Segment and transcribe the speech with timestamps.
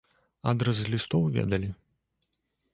[0.51, 1.71] Адрас з лістоў ведалі?